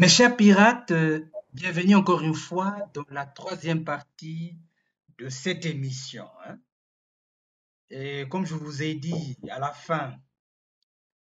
[0.00, 4.56] Mes chers pirates, euh, bienvenue encore une fois dans la troisième partie
[5.18, 6.26] de cette émission.
[6.46, 6.58] hein.
[7.90, 10.18] Et comme je vous ai dit à la fin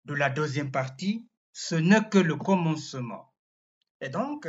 [0.06, 3.34] de la deuxième partie, ce n'est que le commencement.
[4.00, 4.48] Et donc,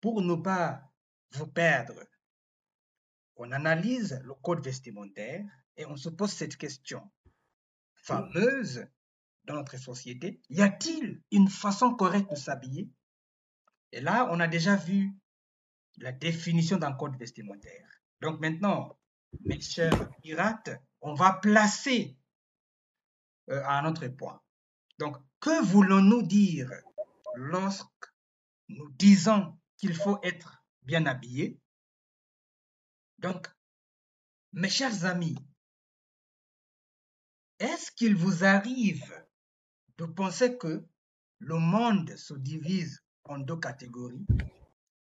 [0.00, 0.88] pour ne pas
[1.32, 2.00] vous perdre,
[3.34, 5.44] on analyse le code vestimentaire
[5.76, 7.02] et on se pose cette question
[7.96, 8.86] fameuse
[9.42, 10.40] dans notre société.
[10.50, 12.88] Y a-t-il une façon correcte de s'habiller?
[13.92, 15.12] Et là, on a déjà vu
[15.98, 17.88] la définition d'un code vestimentaire.
[18.20, 18.98] Donc maintenant,
[19.44, 20.70] mes chers pirates,
[21.00, 22.16] on va placer
[23.50, 24.40] euh, à un autre point.
[24.98, 26.70] Donc, que voulons-nous dire
[27.34, 28.12] lorsque
[28.68, 31.60] nous disons qu'il faut être bien habillé?
[33.18, 33.48] Donc,
[34.52, 35.38] mes chers amis,
[37.58, 39.26] est-ce qu'il vous arrive
[39.98, 40.86] de penser que
[41.38, 44.26] le monde se divise en deux catégories,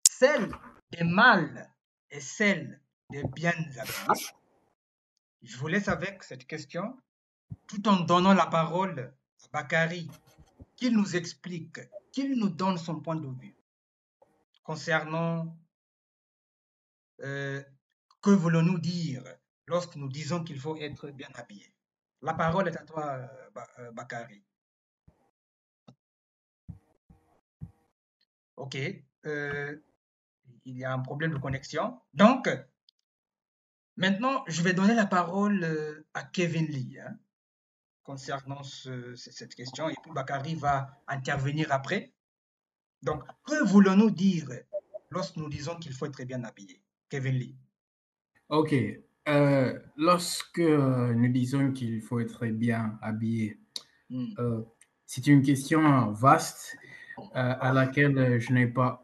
[0.09, 0.51] celle
[0.91, 1.69] des mâles
[2.09, 4.27] et celle des bien habillés
[5.41, 6.97] Je vous laisse avec cette question,
[7.67, 10.09] tout en donnant la parole à Bakary,
[10.75, 11.79] qu'il nous explique,
[12.11, 13.55] qu'il nous donne son point de vue
[14.63, 15.57] concernant
[17.23, 17.63] euh,
[18.21, 19.23] que voulons-nous dire
[19.65, 21.73] lorsque nous disons qu'il faut être bien habillé.
[22.21, 23.29] La parole est à toi,
[23.79, 23.91] euh,
[28.57, 28.77] OK.
[29.25, 29.75] euh,
[30.65, 31.99] il y a un problème de connexion.
[32.13, 32.49] Donc,
[33.95, 37.17] maintenant, je vais donner la parole euh, à Kevin Lee hein,
[38.03, 42.13] concernant ce- ce- cette question et puis Bakary va intervenir après.
[43.01, 44.49] Donc, que voulons-nous dire
[45.09, 46.81] lorsque nous disons qu'il faut être bien habillé?
[47.09, 47.55] Kevin Lee.
[48.49, 48.73] Ok.
[49.27, 53.59] Euh, lorsque nous disons qu'il faut être bien habillé,
[54.09, 54.33] Hmm.
[54.39, 54.61] euh,
[55.05, 56.77] c'est une question vaste
[57.33, 59.01] à laquelle euh, je n'ai pas,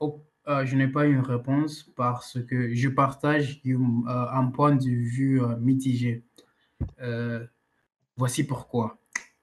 [0.47, 5.56] euh, je pas une réponse parce que je partage euh, un point de vue euh,
[5.57, 6.23] mitigé.
[7.02, 7.46] Euh,
[8.18, 8.97] voici pourquoi.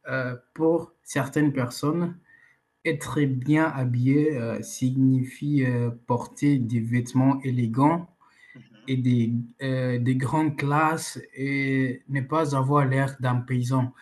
[0.09, 2.17] Euh, pour certaines personnes,
[2.85, 8.09] être bien habillé euh, signifie euh, porter des vêtements élégants
[8.89, 9.33] et des,
[9.63, 13.93] euh, des grandes classes et ne pas avoir l'air d'un paysan.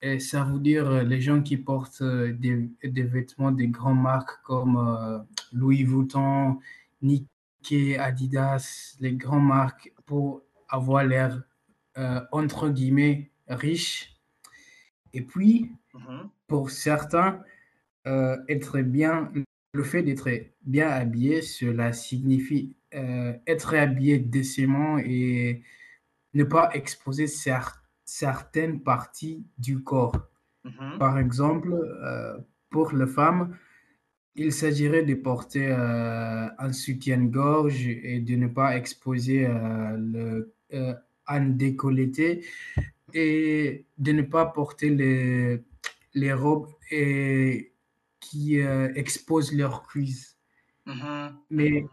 [0.00, 4.00] Et ça veut dire euh, les gens qui portent euh, des, des vêtements de grandes
[4.00, 5.18] marques comme euh,
[5.52, 6.58] Louis Vuitton,
[7.02, 11.42] Nike, Adidas, les grandes marques pour avoir l'air
[11.98, 14.16] euh, entre guillemets riche.
[15.12, 16.30] Et puis, Mhm.
[16.46, 17.42] pour certains,
[18.06, 19.32] euh, être bien,
[19.74, 20.28] le fait d'être
[20.64, 22.76] bien habillé, cela signifie
[23.46, 25.62] être habillé décemment et
[26.34, 27.77] ne pas exposer cer-
[28.08, 30.28] certaines parties du corps.
[30.64, 30.98] Mhm.
[30.98, 32.38] Par exemple, euh,
[32.70, 33.56] pour les femmes,
[34.34, 40.94] il s'agirait de porter euh, un soutien-gorge et de ne pas exposer euh, le, euh,
[41.26, 42.46] un décolleté
[43.14, 45.62] et de ne pas porter les,
[46.14, 47.72] les robes et,
[48.20, 50.38] qui exposent leurs cuisses.
[50.86, 51.44] Mhm.
[51.50, 51.84] Mais,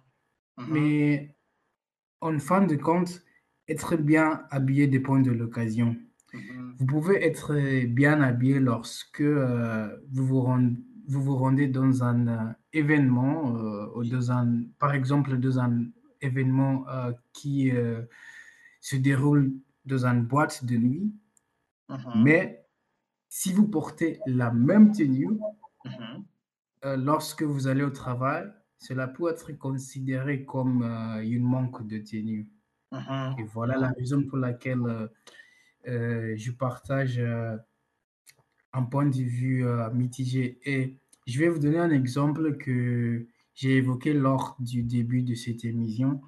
[0.58, 0.68] Mhm.
[0.74, 1.36] mais
[2.22, 3.25] en fin de compte,
[3.68, 5.96] être bien habillé dépend de l'occasion.
[6.34, 6.76] Mhm.
[6.78, 7.54] Vous pouvez être
[7.88, 10.74] bien habillé lorsque euh, vous, vous, rend-
[11.08, 15.86] vous vous rendez dans un euh, événement, euh, ou dans un, par exemple dans un
[16.22, 16.86] événement
[17.34, 17.72] qui
[18.82, 19.54] se déroule
[19.86, 21.14] dans une boîte de nuit.
[21.90, 22.24] Mhm.
[22.24, 22.66] Mais
[23.30, 25.28] si vous portez la même tenue
[25.86, 26.24] Mhm.
[26.86, 30.82] euh, lorsque vous allez au travail, cela peut être considéré comme
[31.24, 32.48] une manque de tenue.
[32.92, 33.36] Mhm.
[33.40, 35.08] Et voilà la raison pour laquelle euh,
[35.88, 37.58] euh, je partage euh,
[38.74, 40.60] un point de vue mitigé.
[40.66, 40.98] Et
[41.28, 46.22] je vais vous donner un exemple que j'ai évoqué lors du début de cette émission.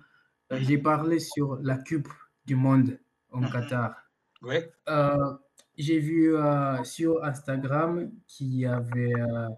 [0.51, 2.09] Euh, j'ai parlé sur la Coupe
[2.45, 2.99] du Monde
[3.31, 3.49] au Mhm.
[3.51, 3.95] Qatar.
[4.41, 4.55] Oui.
[4.87, 5.33] Euh,
[5.77, 9.49] j'ai vu euh, sur Instagram qu'il y avait euh,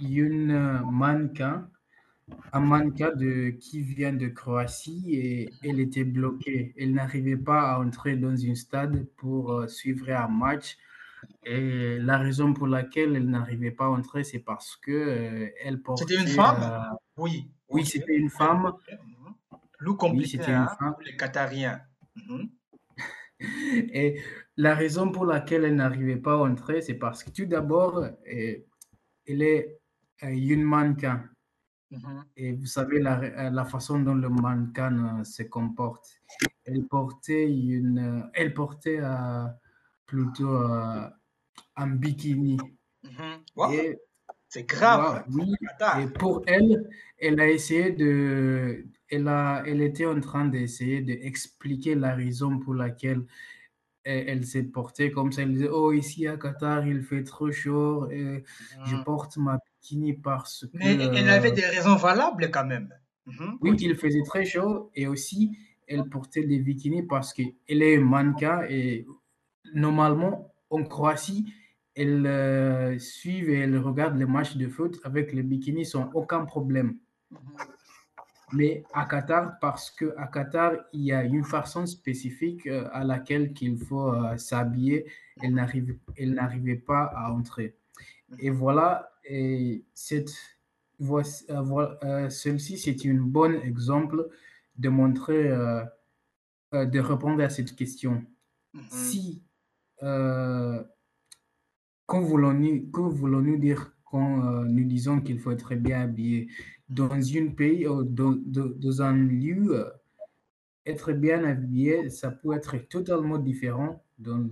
[0.00, 1.68] une mannequin,
[2.52, 6.74] un mannequin de, qui vient de Croatie et elle était bloquée.
[6.78, 10.76] Elle n'arrivait pas à entrer dans une stade pour euh, suivre un match.
[11.44, 15.82] Et la raison pour laquelle elle n'arrivait pas à entrer, c'est parce que euh, elle
[15.94, 16.26] C'était une portait.
[16.28, 16.62] femme?
[16.62, 17.50] euh, Oui.
[17.70, 17.86] oui, Ok.
[17.86, 18.72] c'était une femme.
[18.90, 19.34] Mhm.
[19.78, 20.94] Plus Oui, compliqué c'était une hein, femme.
[21.04, 21.80] les Qatariens.
[22.16, 22.50] Mhm.
[23.40, 24.20] Et
[24.56, 28.12] la raison pour laquelle elle n'arrivait pas à entrer, c'est parce que tout d'abord, euh,
[29.26, 29.80] elle est
[30.24, 31.28] euh, une mannequin.
[31.90, 32.24] Mhm.
[32.36, 36.20] Et vous savez la, euh, la façon dont le mannequin euh, se comporte.
[36.64, 39.46] Elle portait une, euh, elle portait euh,
[40.06, 41.08] plutôt euh,
[41.76, 42.58] un bikini.
[43.02, 43.44] Mhm.
[43.56, 43.72] Wow.
[44.50, 45.24] C'est grave.
[45.30, 45.52] oui,
[46.00, 46.88] et pour elle,
[47.18, 52.72] elle a essayé de, elle a, elle était en train d'essayer d'expliquer la raison pour
[52.72, 53.26] laquelle
[54.04, 55.42] elle, s'est portée comme ça.
[55.42, 58.42] Elle disait, oh, ici à Qatar, il fait trop chaud, et
[58.86, 59.04] je mm.
[59.04, 59.58] porte ma
[60.22, 60.76] parce que...
[60.78, 62.92] Mais elle avait des raisons valables quand même.
[63.26, 63.58] Mhm.
[63.60, 65.56] Oui, il faisait très chaud et aussi,
[65.86, 69.06] elle portait des bikinis parce qu'elle est mannequin et
[69.74, 71.52] normalement, en Croatie,
[71.94, 76.44] elle euh, suit et elle regarde les matchs de foot avec les bikinis sans aucun
[76.44, 76.96] problème.
[77.30, 77.38] Mhm.
[78.52, 83.52] Mais à Qatar, parce qu'à Qatar, il y a une façon spécifique euh, à laquelle
[83.52, 85.04] qu'il faut euh, s'habiller,
[85.42, 87.76] elle n'arrivait pas à entrer.
[88.38, 90.34] Et voilà, et cette,
[90.98, 94.28] voilà, celle-ci, c'est un bon exemple
[94.76, 95.48] de montrer,
[96.72, 98.24] de répondre à cette question.
[98.74, 98.82] Mhm.
[98.90, 99.42] Si
[100.02, 100.82] euh,
[102.06, 106.48] quand voulons-nous voulons dire quand euh, nous disons qu'il faut être bien habillé?
[106.88, 109.90] Dans un pays ou dans, dans, un lieu euh,
[110.86, 114.48] être bien habillé ça peut être totalement différent dans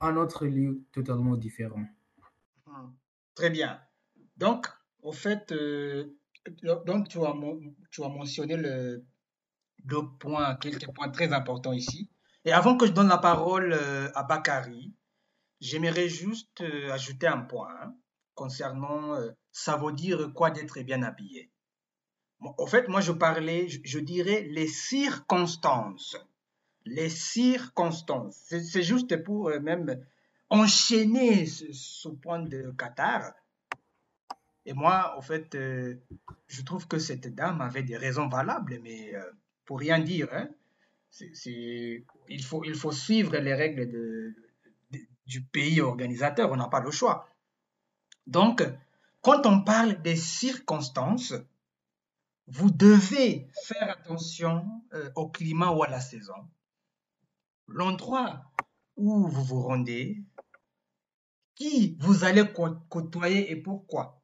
[0.00, 1.84] un autre lieu totalement différent.
[3.36, 3.80] Très bien
[4.36, 4.66] donc
[5.02, 5.54] au fait
[6.64, 7.34] donc tu as,
[7.92, 9.04] tu as mentionné le
[9.84, 12.10] deux points quelques points très importants ici
[12.46, 14.94] et avant que je donne la parole euh, à Bakary,
[15.60, 17.92] j'aimerais juste euh, ajouter un point hein,
[18.36, 21.50] concernant euh, ça veut dire quoi d'être bien habillé.
[22.38, 26.16] En fait, moi, je parlais, je, dirais les circonstances.
[26.84, 28.36] Les circonstances.
[28.46, 30.06] C'est juste pour même
[30.48, 33.32] enchaîner ce, point de Qatar.
[34.64, 39.12] Et moi, en fait, je trouve que cette dame avait des raisons valables, mais
[39.64, 40.28] pour rien dire.
[40.32, 40.48] Hein,
[41.20, 44.34] il, faut, il faut suivre les règles de,
[45.26, 47.28] du pays organisateur, on n'a pas le choix.
[48.26, 48.62] Donc,
[49.20, 51.34] quand on parle des circonstances,
[52.46, 54.64] vous devez faire attention
[54.94, 56.48] euh, au climat ou à la saison.
[57.66, 58.44] L'endroit
[58.96, 60.22] où vous vous rendez,
[61.56, 62.44] qui vous allez
[62.88, 64.22] côtoyer et pourquoi.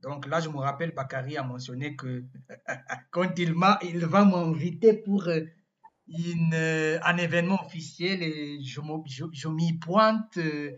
[0.00, 2.24] Donc là, je me rappelle, Bakary a mentionné que
[3.10, 5.40] quand il, il va m'inviter pour euh,
[6.06, 8.80] une, euh, un événement officiel et je,
[9.32, 10.72] je, m'y pointe euh,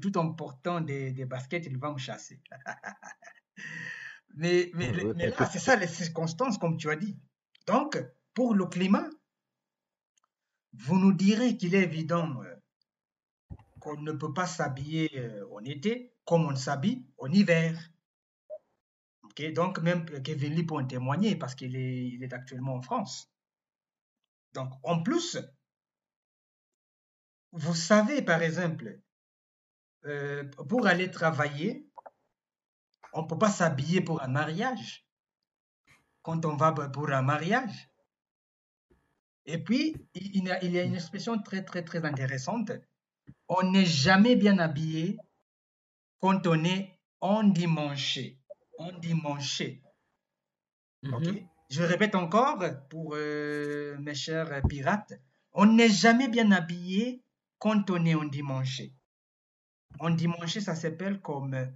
[0.00, 2.40] tout en portant des, des, baskets, il va me chasser.
[4.34, 7.18] mais, mais, mais là, c'est ça les circonstances, comme tu as dit.
[7.66, 8.02] Donc,
[8.32, 9.08] pour le climat,
[10.72, 12.42] vous nous direz qu'il est évident
[13.88, 15.10] euh, qu'on ne peut pas s'habiller
[15.52, 17.78] en été comme on s'habille en hiver.
[19.54, 23.30] Donc, même Kevin Lee peut en témoigner parce qu'il est, il est actuellement en France.
[24.52, 25.38] Donc, en plus,
[27.52, 29.00] vous savez, par exemple,
[30.06, 31.88] euh, pour aller travailler,
[33.12, 35.06] on ne peut pas s'habiller pour un mariage.
[36.22, 37.88] Quand on va pour un mariage.
[39.46, 42.72] Et puis, il y a une expression très, très, très intéressante.
[43.48, 45.18] On n'est jamais bien habillé
[46.20, 48.38] quand on est endimanché.
[48.78, 49.82] Endimanché.
[51.02, 55.12] Mm je répète encore pour euh, mes chers pirates,
[55.52, 57.22] on n'est jamais bien habillé
[57.58, 58.80] quand on est en dimanche.
[59.98, 61.70] En dimanche, ça s'appelle comme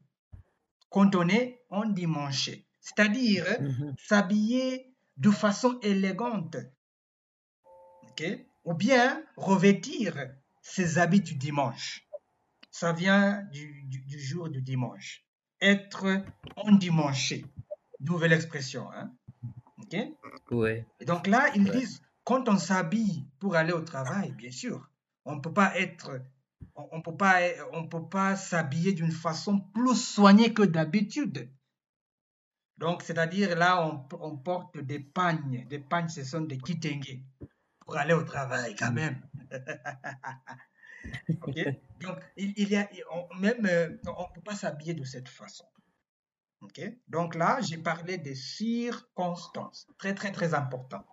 [0.90, 2.52] Quand on est en dimanche.
[2.80, 3.94] C'est-à-dire mhm.
[3.98, 6.58] s'habiller de façon élégante.
[8.66, 10.14] Ou bien revêtir
[10.62, 12.06] ses habits du dimanche.
[12.70, 15.24] Ça vient du, jour du dimanche.
[15.62, 16.24] Être
[16.58, 17.46] endimanché.
[18.02, 18.92] Nouvelle expression.
[18.92, 19.12] Hein?
[19.78, 19.96] OK?
[20.52, 20.86] Ouais.
[21.00, 24.90] Et donc là, ils disent, quand on s'habille pour aller au travail, bien sûr,
[25.26, 26.22] on ne peut pas être
[26.92, 27.40] on peut pas
[27.74, 31.50] on peut pas s'habiller d'une façon plus soignée que d'habitude.
[32.78, 35.66] Donc, c'est-à-dire là, on, on, porte des pagnes.
[35.68, 37.18] Des pagnes, ce sont des kitenge
[37.82, 39.22] pour aller au travail quand même.
[42.00, 42.90] Donc, il, y a,
[43.38, 45.66] même, euh, on ne peut pas s'habiller de cette façon.
[47.08, 49.88] Donc là, j'ai parlé des circonstances.
[49.98, 51.06] Très, très, très important.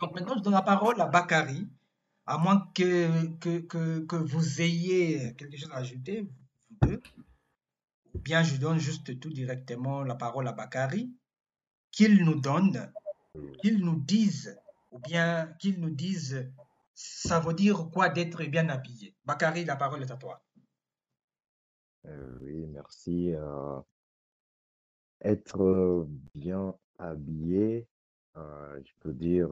[0.00, 1.68] Donc maintenant, je donne la parole à Bakary,
[2.26, 7.02] à moins que, que, que, que vous ayez quelque chose à ajouter, vous deux.
[8.14, 11.12] Ou bien je donne juste tout directement la parole à Bakary,
[11.92, 12.92] qu'il nous donne,
[13.62, 14.58] qu'il nous dise,
[14.90, 16.50] ou bien qu'il nous dise
[16.94, 20.42] ça veut dire quoi d'être bien habillé Bakary, la parole est à toi.
[22.06, 23.34] Euh, oui, merci.
[23.34, 23.80] Euh,
[25.20, 27.86] être bien habillé,
[28.36, 29.50] euh, je peux dire,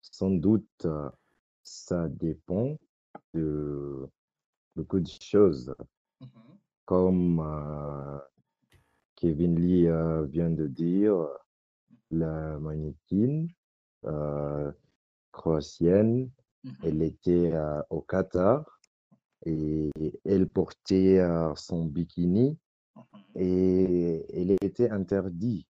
[0.00, 0.86] sans doute,
[1.62, 2.76] ça dépend
[3.34, 4.08] de
[4.76, 5.74] beaucoup de choses.
[6.20, 6.28] Mhm.
[6.84, 8.18] Comme euh,
[9.16, 11.28] Kevin Lee euh, vient de dire,
[12.10, 13.46] la mannequin
[14.04, 14.72] euh,
[15.32, 16.30] croatienne,
[16.64, 16.74] Mhm.
[16.82, 18.80] elle était euh, au Qatar
[19.44, 19.90] et
[20.24, 22.58] elle portait euh, son bikini
[22.96, 23.02] Mhm.
[23.36, 25.66] et il était interdit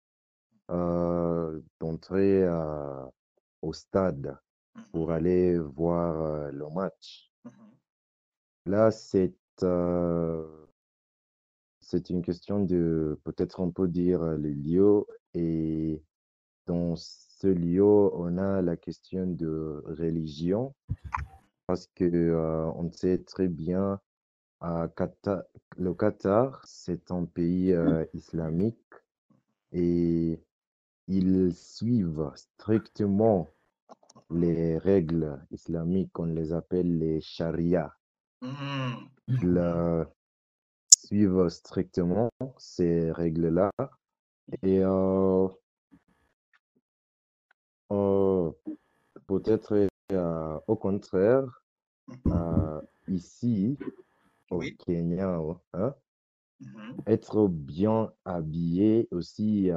[0.71, 3.05] euh, d'entrer euh,
[3.61, 4.37] au stade
[4.91, 7.31] pour aller voir euh, le match.
[7.45, 7.51] Mhm.
[8.65, 10.65] Là, c'est euh,
[11.79, 16.01] c'est une question de, peut-être on peut dire le lieu et
[16.65, 20.73] dans ce lieu, on a la question de religion
[21.67, 23.99] parce que euh, on sait très bien
[24.59, 25.43] à Qatar,
[25.77, 28.77] le Qatar, c'est un pays euh, islamique
[29.73, 30.39] et
[31.07, 33.49] ils suivent strictement
[34.33, 37.95] les règles islamiques, on les appelle les charia.
[38.41, 39.09] Mhm.
[39.27, 40.05] Ils euh,
[40.97, 43.71] suivent strictement ces règles-là.
[44.61, 45.47] Et euh,
[47.91, 48.51] euh,
[49.27, 51.63] peut-être euh, au contraire,
[52.27, 53.77] euh, ici
[54.51, 54.77] au Oui.
[54.85, 55.39] Kenya,
[55.73, 55.95] hein,
[56.59, 56.97] Mhm.
[57.07, 59.69] être bien habillé aussi,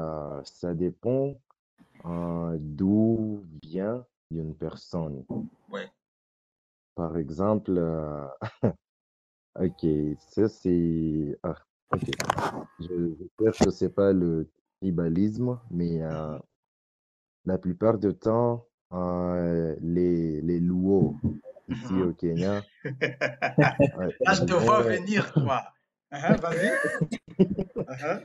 [0.44, 1.34] ça dépend
[2.04, 5.24] d'où vient une personne.
[5.70, 5.90] Ouais.
[6.94, 8.26] Par exemple, euh,
[9.56, 9.86] ok,
[10.18, 11.38] ça c'est...
[11.42, 11.54] ah,
[11.92, 12.04] ok,
[12.80, 16.42] je- j'espère que c'est pas le tribalisme, mais euh, Mhm.
[17.46, 21.16] la plupart du temps, euh, les, les Luo
[21.68, 22.02] ici Mhm.
[22.02, 25.72] au Kenya, euh, Là, je ils te vois ont, venir, quoi.
[26.10, 26.70] Hein, vas-y.
[27.88, 28.20] Hein.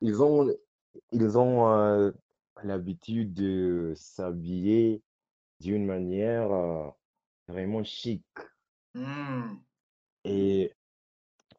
[0.00, 0.48] ils ont,
[1.12, 2.10] ils ont euh,
[2.62, 5.02] l'habitude de s'habiller
[5.60, 6.90] d'une manière euh,
[7.48, 8.24] vraiment chic.
[8.94, 9.64] Mhm.
[10.24, 10.72] Et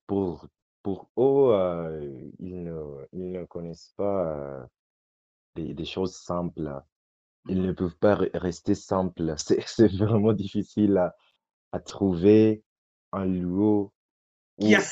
[0.08, 0.48] pour,
[0.84, 4.65] pour eux, euh, ils ne, ils ne connaissent pas euh,
[5.56, 6.82] des, des choses simples.
[7.48, 7.74] Ils ne Mhm.
[7.74, 9.36] peuvent pas re- rester simples.
[9.38, 11.15] C'est, c'est vraiment difficile à,
[11.74, 12.63] à trouver
[13.13, 13.88] un lieu
[14.62, 14.89] Qui a où,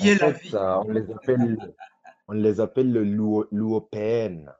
[0.00, 0.54] en simplifié la fait, vie.
[0.54, 1.74] euh, on les appelle,
[2.28, 4.52] on les appelle le luo- luopéenne.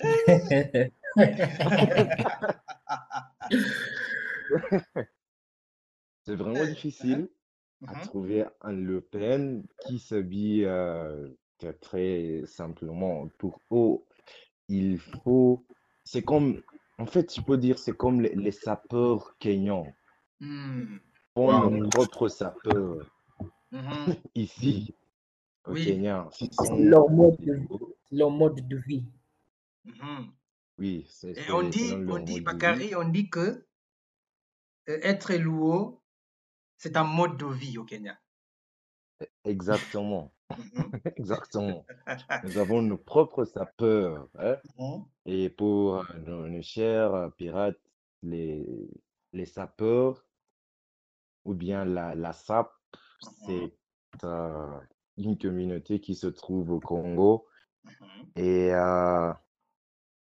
[6.24, 7.28] C'est vraiment difficile
[7.86, 8.02] à Mhm.
[8.02, 11.28] trouver un Le Pen qui s'habille euh,
[11.58, 13.28] très très simplement.
[13.38, 13.98] Pour eux,
[14.68, 15.64] il faut.
[16.04, 16.62] C'est comme.
[16.98, 19.86] En fait, je peux dire, c'est comme les, les sapeurs kenyans.
[21.34, 21.70] Font Wow.
[21.70, 23.10] nos propres sapeurs
[23.72, 24.14] Mhm.
[24.34, 24.94] ici
[25.66, 25.84] au Oui.
[25.84, 26.28] Kenya.
[26.30, 27.68] Ce C'est sont leur mode de, des-
[28.12, 29.04] leur mode de vie.
[29.84, 30.30] Mhm.
[30.82, 32.40] Oui, c'est Et on dit, on dit.
[32.40, 33.64] Bakary, on dit que
[34.88, 36.02] euh, être louo,
[36.76, 38.18] c'est un mode de vie au Kenya.
[39.44, 40.90] Exactement, Mhm.
[41.16, 41.86] exactement.
[42.42, 44.28] Nous avons nos propres sapeurs.
[44.40, 44.56] hein.
[44.76, 45.04] Mhm.
[45.26, 47.78] Et pour euh, nos, nos chers euh, pirates,
[48.24, 48.66] les,
[49.32, 50.24] les sapeurs
[51.44, 52.72] ou bien la, la SAP,
[53.22, 53.30] Mhm.
[53.46, 53.72] c'est
[54.24, 54.80] euh,
[55.16, 57.46] une communauté qui se trouve au Congo.
[57.84, 58.32] Mhm.
[58.36, 59.32] Et euh,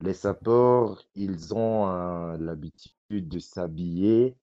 [0.01, 4.37] les sapeurs, ils ont euh, l'habitude de s'habiller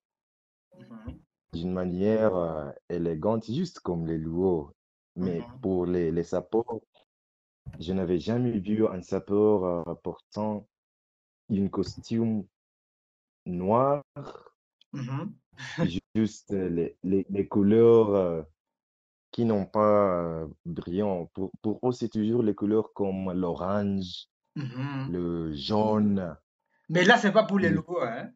[0.79, 1.19] Mhm.
[1.53, 4.69] d'une manière euh, élégante, juste comme les loups.
[5.15, 5.59] Mais Mhm.
[5.61, 6.79] pour les, les sapeurs,
[7.79, 10.67] je n'avais jamais vu un sapeur euh, portant
[11.49, 12.45] un costume
[13.45, 14.03] noir,
[14.93, 15.39] Mhm.
[15.85, 18.45] juste les, les, les couleurs
[19.31, 21.27] qui n'ont pas brillant.
[21.33, 25.13] Pour, pour eux, c'est toujours les couleurs comme l'orange, Mhm.
[25.13, 26.35] le jaune.
[26.89, 28.31] Mais là, c'est pas pour les loups, hein.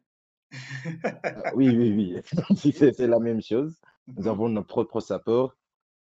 [1.34, 2.22] Ah, Oui, oui, oui,
[2.94, 3.80] c'est la même chose.
[4.16, 4.28] Nous Mhm.
[4.28, 5.56] avons nos propres sapeurs.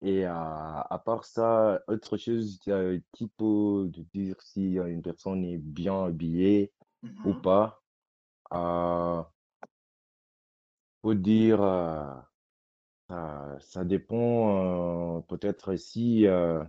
[0.04, 2.60] Et euh, à part ça, autre chose
[3.14, 6.72] qui peut dire si euh, une personne est bien habillée
[7.24, 7.42] ou Mhm.
[7.44, 7.84] pas,
[8.54, 9.24] euh,
[11.02, 12.14] faut dire, euh,
[13.10, 16.64] ça, ça dépend euh, peut-être si euh,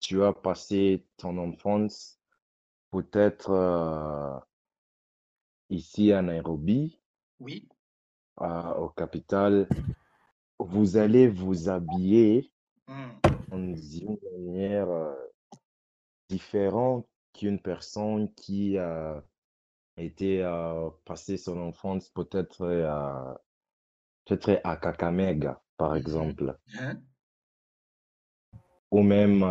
[0.00, 2.20] tu as passé ton enfance
[2.94, 4.38] peut-être euh,
[5.68, 7.00] ici à Nairobi,
[7.40, 7.68] Oui.
[8.40, 9.68] euh, au capital,
[10.60, 12.52] vous allez vous habiller
[12.88, 13.20] Mhm.
[13.50, 15.14] d'une manière euh,
[16.28, 19.24] différente qu'une personne qui a
[19.96, 23.34] été euh, passé son enfance peut-être euh,
[24.24, 25.96] peut-être à Kakamega, par Mhm.
[25.96, 27.02] exemple, Hein?
[28.90, 29.42] ou même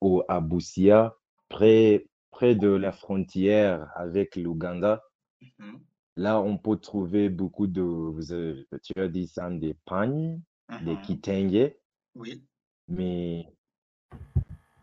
[0.00, 1.16] au, à Busia,
[1.48, 5.04] près, près de la frontière avec l'Ouganda,
[5.40, 5.80] Mhm.
[6.16, 10.40] là, on peut trouver beaucoup de, vous avez- tu as dit ça, des pagnes,
[10.82, 11.02] des Mhm.
[11.02, 11.72] kitenge,
[12.16, 12.42] Oui.
[12.88, 13.46] mais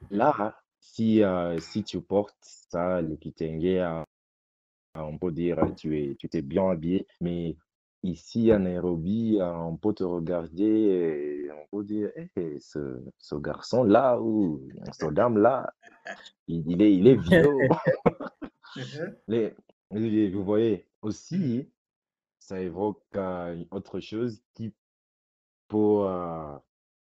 [0.09, 0.33] là,
[0.79, 4.03] si, euh, si tu portes ça, le kitenge, euh,
[4.95, 7.57] on peut dire tu es, tu t'es bien habillé, mais
[8.03, 10.63] ici à Nairobi, euh, on peut te regarder
[11.45, 14.61] et on peut dire, Eh, ce, ce garçon-là ou
[14.99, 15.73] ce dame-là,
[16.47, 17.53] il, il est, il est vieux.
[19.27, 19.55] Les-
[19.91, 21.69] les- vous voyez, aussi,
[22.39, 24.73] ça évoque euh, une autre chose qui
[25.67, 25.77] peut,
[26.07, 26.57] euh,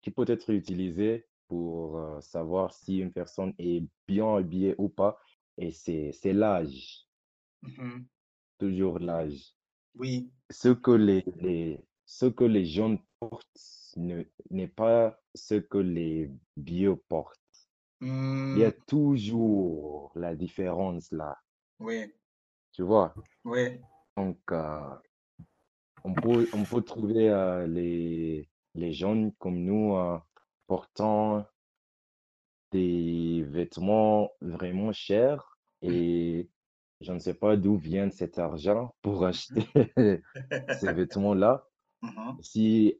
[0.01, 5.19] qui peut être utilisée pour euh, savoir si une personne est bien habillée ou pas,
[5.57, 7.07] et c'est l'âge,
[7.63, 8.07] Mhm.
[8.57, 9.53] toujours l'âge.
[9.95, 10.31] Oui.
[10.50, 13.48] Ce que les, les, ce que les jeunes portent
[13.98, 17.38] ne- n'est pas ce que les vieux portent.
[18.01, 18.83] Il y a Mm.
[18.88, 21.38] toujours la différence là,
[21.79, 22.13] Oui.
[22.71, 23.13] tu vois?
[23.45, 23.79] Oui.
[24.17, 24.95] Donc, euh,
[26.03, 30.17] on peut, on peut trouver euh, les, les jeunes comme nous euh,
[30.67, 31.45] portant
[32.71, 36.50] des vêtements vraiment chers et
[37.01, 39.65] je ne sais pas d'où vient cet argent pour acheter
[40.70, 41.67] ces vêtements-là.
[42.01, 42.41] Mhm.
[42.41, 43.00] Si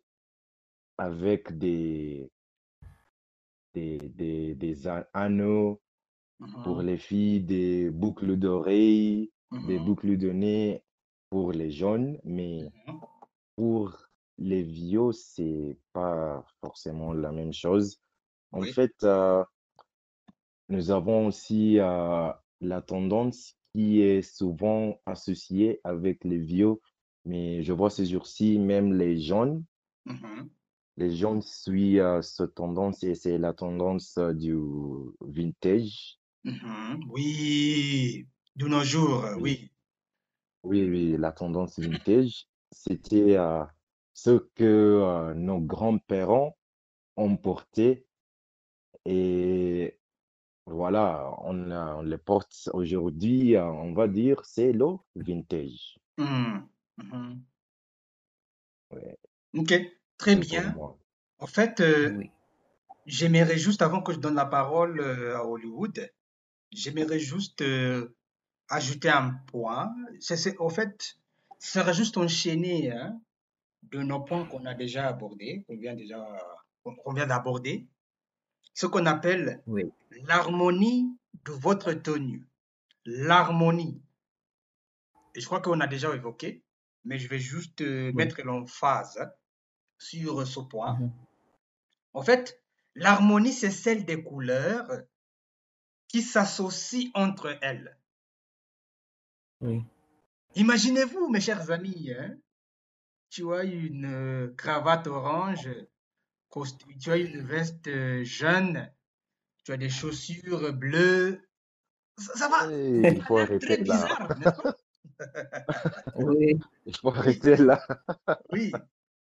[0.98, 2.32] avec des,
[3.74, 5.82] des, des, des anneaux
[6.64, 6.84] pour Mhm.
[6.84, 9.86] les filles, des boucles d'oreilles, des Mhm.
[9.86, 10.84] boucles de nez
[11.30, 12.72] pour les jeunes, mais
[13.56, 13.98] pour
[14.38, 18.00] les vieux, c'est pas forcément la même chose.
[18.52, 18.68] En Oui.
[18.68, 19.44] fait, euh,
[20.70, 22.32] nous avons aussi euh,
[22.62, 26.76] la tendance qui est souvent associée avec les vieux,
[27.26, 29.66] mais je vois ces jours-ci, même les jeunes,
[30.06, 30.52] Mhm.
[30.96, 34.56] les jeunes suivent euh, cette tendance et c'est la tendance euh, du
[35.20, 36.20] vintage.
[36.44, 37.10] Mhm.
[37.10, 38.28] Oui.
[38.56, 39.72] De nos jours, Oui, oui.
[40.64, 43.64] oui, oui, la tendance vintage, c'était euh,
[44.14, 46.58] ce que euh, nos grands-parents
[47.18, 48.08] ont porté
[49.06, 50.00] et
[50.66, 56.00] voilà, on, on les porte aujourd'hui, euh, on va dire, c'est le vintage.
[56.18, 56.70] Mhm.
[58.92, 59.18] Ouais,
[59.54, 59.74] Ok.
[60.18, 60.74] Très c'est pour bien.
[60.74, 60.98] moi.
[61.40, 62.32] En fait, euh, Oui.
[63.06, 66.12] j'aimerais juste, avant que je donne la parole euh, à Hollywood,
[66.72, 68.16] j'aimerais juste euh,
[68.70, 69.94] ajouter un point.
[70.20, 70.38] C'est,
[70.70, 71.18] fait,
[71.60, 73.22] ce sera juste enchaîner hein,
[73.84, 76.20] de nos points qu'on a déjà abordés, qu'on vient déjà,
[76.84, 77.88] qu'on qu'on vient d'aborder,
[78.74, 79.92] ce qu'on appelle Oui.
[80.28, 82.46] l'harmonie de votre tenue.
[83.06, 84.02] L'harmonie.
[85.36, 86.64] Je crois qu'on a déjà évoqué,
[87.06, 88.16] mais je vais juste euh, Oui.
[88.16, 89.32] mettre l'emphase hein,
[89.98, 91.00] sur ce point.
[91.00, 91.12] Mhm.
[92.14, 92.62] En fait,
[92.96, 94.90] l'harmonie, c'est celle des couleurs
[96.08, 97.98] qui s'associent entre elles.
[99.62, 99.82] Oui.
[100.56, 102.36] Imaginez-vous, mes chers amis, hein,
[103.30, 105.70] tu as une euh, cravate orange,
[107.00, 107.90] tu as une veste
[108.24, 108.92] jaune,
[109.64, 111.42] tu as des chaussures bleues.
[112.18, 113.84] Ça, ça va, il faut arrêter là.
[113.84, 114.76] bizarre, n'est-ce pas?
[116.16, 116.60] Oui.
[116.86, 117.86] Il faut arrêter là.
[118.52, 118.72] oui.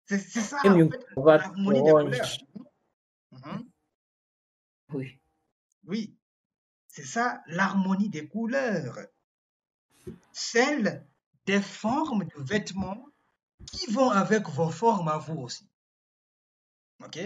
[0.05, 1.95] C'est ça, en fait, l'harmonie des couleurs.
[1.95, 2.39] orange.
[3.31, 3.69] Mhm.
[4.93, 5.19] Oui.
[5.85, 6.17] Oui,
[6.87, 8.99] c'est ça, l'harmonie des couleurs.
[10.31, 11.07] Celle
[11.45, 13.05] des formes de vêtements
[13.65, 15.69] qui vont avec vos formes à vous aussi.
[17.01, 17.17] OK?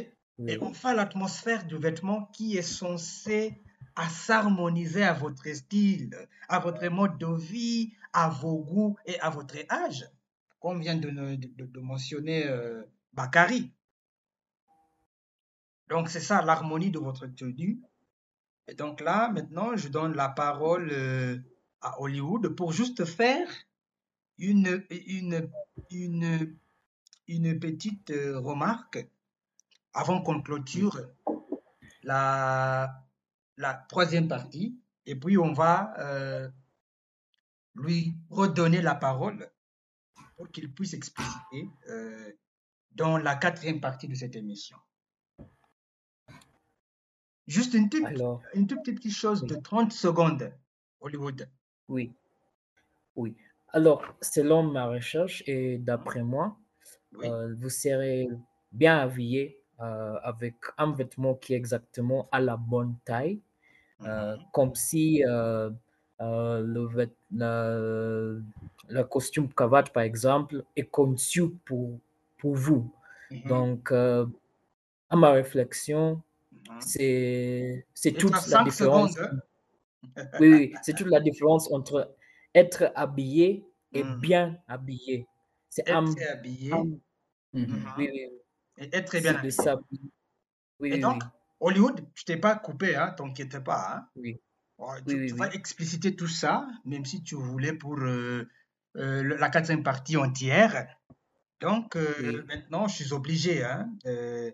[0.48, 3.60] Et enfin, l'atmosphère du vêtement qui est censé
[3.96, 6.12] à s'harmoniser à votre style,
[6.48, 10.06] à votre mode de vie, à vos goûts et à votre âge,
[10.60, 13.72] comme vient de, ne- de- de mentionner euh, Bakary.
[15.90, 17.82] Donc, c'est ça l'harmonie de votre tenue.
[18.68, 21.38] Et donc là, maintenant, je donne la parole euh,
[21.82, 23.48] à Hollywood pour juste faire
[24.38, 25.50] une, une,
[25.90, 26.58] une,
[27.28, 29.08] une petite euh, remarque
[29.98, 31.02] avant qu'on clôture
[32.04, 33.04] la,
[33.58, 34.80] la troisième partie.
[35.08, 36.48] Et puis, on va euh,
[37.76, 39.50] lui redonner la parole
[40.36, 42.32] pour qu'il puisse expliciter euh,
[42.92, 44.78] dans la quatrième partie de cette émission.
[47.48, 49.48] Juste une toute, Alors, une toute petite chose oui.
[49.50, 50.54] de 30 secondes,
[51.00, 51.50] Hollywood.
[51.88, 52.14] Oui.
[53.16, 53.36] Oui.
[53.70, 56.58] Alors, selon ma recherche et d'après moi,
[57.14, 57.28] Oui.
[57.28, 58.28] euh, vous serez
[58.72, 63.42] bien habillé euh, avec un vêtement qui est exactement à la bonne taille,
[64.06, 64.46] euh, Mhm.
[64.54, 65.70] comme si euh,
[66.20, 68.40] le, vêt- la-
[68.90, 72.00] le costume cravate, par exemple, est conçu pour,
[72.38, 72.92] pour vous.
[73.32, 73.48] Mhm.
[73.50, 76.98] Donc, à ma réflexion, Mhm.
[77.96, 79.16] c'est toute la 5 différence.
[79.16, 79.32] secondes.
[79.34, 79.40] hein.
[80.40, 82.16] Oui, oui, c'est toute la différence entre
[82.56, 85.28] être habillé et bien habillé.
[85.70, 86.16] C'est habillé
[87.54, 88.37] oui, oui, oui.
[88.78, 89.42] Et être très bien.
[90.80, 91.24] Oui, Et oui, donc,
[91.60, 93.96] Hollywood, je t'ai pas coupé, hein, t'inquiète pas.
[93.98, 94.08] hein.
[94.16, 94.40] oui.
[94.80, 95.40] Oui, tu, oui, tu oui.
[95.40, 98.48] vas expliciter tout ça, même si tu voulais pour euh,
[98.96, 100.88] euh, la quatrième partie entière.
[101.62, 102.42] Donc, euh, Oui.
[102.48, 104.54] maintenant, je suis obligé hein, de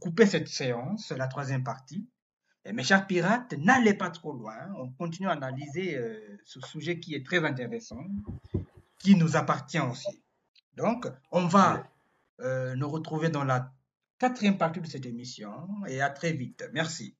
[0.00, 2.08] couper cette séance, la troisième partie.
[2.64, 4.56] Et mes chers pirates, n'allez pas trop loin.
[4.78, 5.98] On continue à analyser
[6.44, 8.04] ce sujet qui est très intéressant,
[8.98, 10.22] qui nous appartient aussi.
[10.76, 11.86] Donc, on va
[12.40, 13.72] nous retrouver dans la
[14.18, 16.64] quatrième partie de cette émission et à très vite.
[16.72, 17.17] Merci.